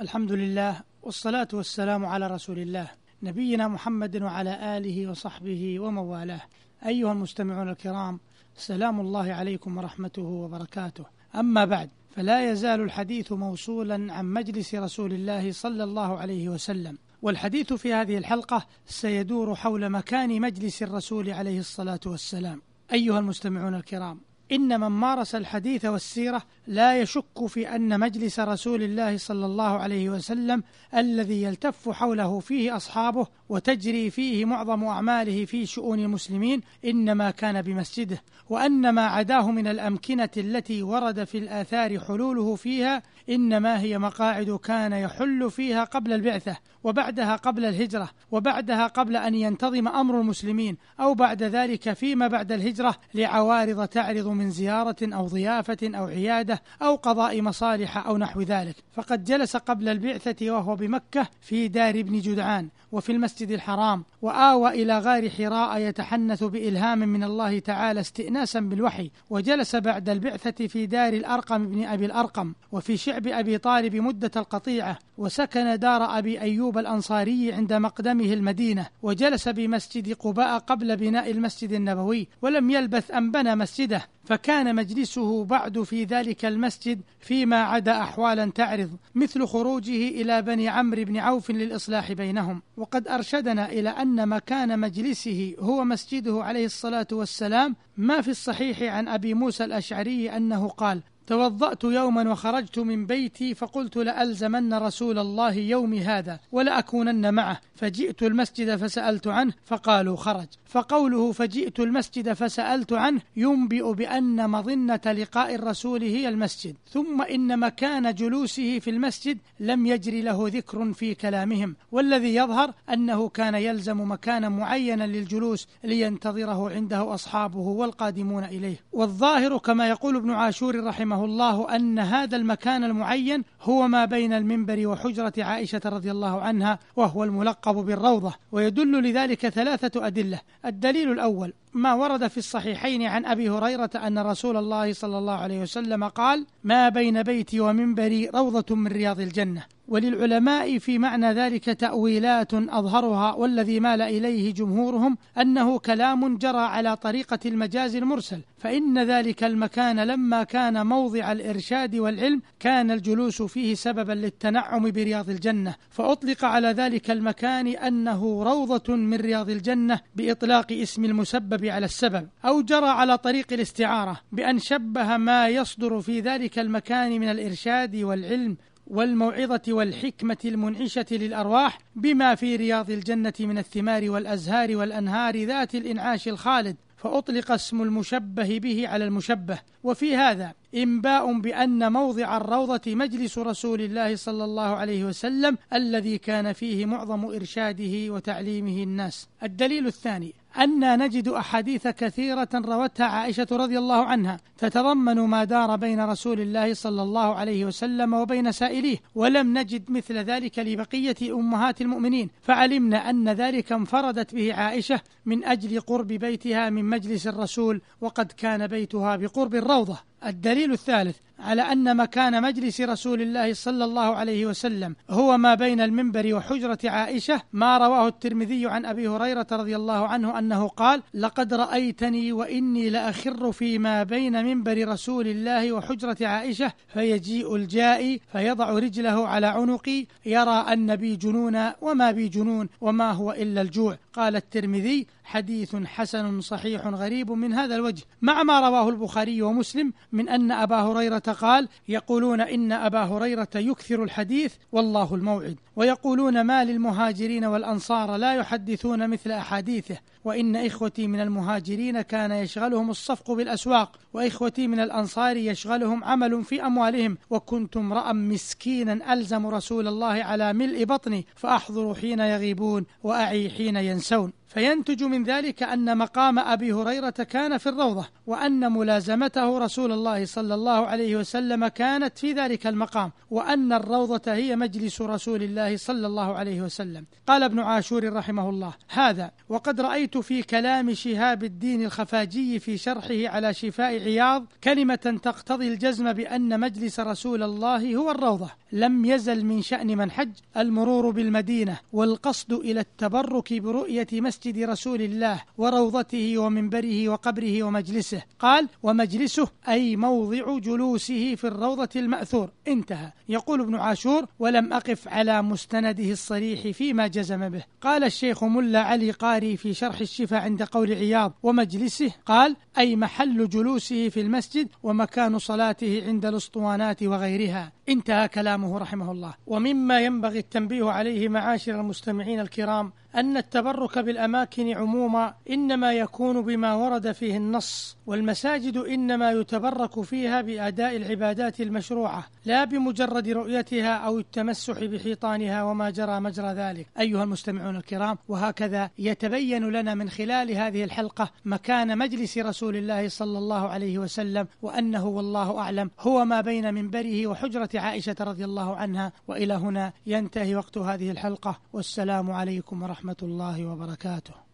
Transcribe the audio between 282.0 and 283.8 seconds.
في ذلك المقام وأن